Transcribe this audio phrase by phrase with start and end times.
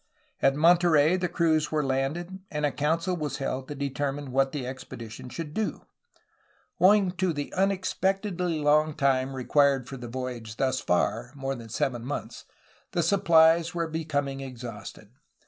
[0.41, 4.65] At Monterey the crews were landed and a council was held to determine what the
[4.65, 5.85] expedition should do.
[6.79, 12.03] Owing to the unexpectedly long time required for the voyage thus far (more than seven
[12.03, 12.45] months),
[12.93, 15.11] the supplies were becoming exhausted.